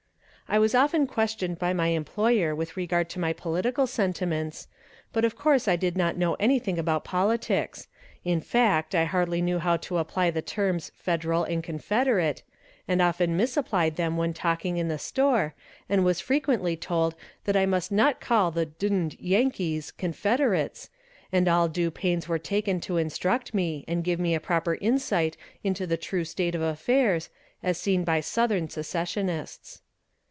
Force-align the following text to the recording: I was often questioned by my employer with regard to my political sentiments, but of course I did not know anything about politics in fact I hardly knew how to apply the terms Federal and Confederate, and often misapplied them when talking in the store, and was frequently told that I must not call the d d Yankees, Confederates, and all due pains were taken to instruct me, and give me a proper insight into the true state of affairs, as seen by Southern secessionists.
I 0.53 0.59
was 0.59 0.75
often 0.75 1.07
questioned 1.07 1.59
by 1.59 1.71
my 1.71 1.87
employer 1.95 2.53
with 2.53 2.75
regard 2.75 3.09
to 3.11 3.21
my 3.21 3.31
political 3.31 3.87
sentiments, 3.87 4.67
but 5.13 5.23
of 5.23 5.37
course 5.37 5.65
I 5.65 5.77
did 5.77 5.95
not 5.95 6.17
know 6.17 6.33
anything 6.41 6.77
about 6.77 7.05
politics 7.05 7.87
in 8.25 8.41
fact 8.41 8.93
I 8.93 9.05
hardly 9.05 9.41
knew 9.41 9.59
how 9.59 9.77
to 9.77 9.97
apply 9.97 10.29
the 10.29 10.41
terms 10.41 10.91
Federal 10.93 11.45
and 11.45 11.63
Confederate, 11.63 12.43
and 12.85 13.01
often 13.01 13.37
misapplied 13.37 13.95
them 13.95 14.17
when 14.17 14.33
talking 14.33 14.75
in 14.75 14.89
the 14.89 14.97
store, 14.99 15.53
and 15.87 16.03
was 16.03 16.19
frequently 16.19 16.75
told 16.75 17.15
that 17.45 17.55
I 17.55 17.65
must 17.65 17.89
not 17.89 18.19
call 18.19 18.51
the 18.51 18.65
d 18.65 18.89
d 19.07 19.17
Yankees, 19.21 19.89
Confederates, 19.91 20.89
and 21.31 21.47
all 21.47 21.69
due 21.69 21.91
pains 21.91 22.27
were 22.27 22.37
taken 22.37 22.81
to 22.81 22.97
instruct 22.97 23.53
me, 23.53 23.85
and 23.87 24.03
give 24.03 24.19
me 24.19 24.35
a 24.35 24.41
proper 24.41 24.75
insight 24.81 25.37
into 25.63 25.87
the 25.87 25.95
true 25.95 26.25
state 26.25 26.55
of 26.55 26.61
affairs, 26.61 27.29
as 27.63 27.77
seen 27.77 28.03
by 28.03 28.19
Southern 28.19 28.67
secessionists. 28.69 29.81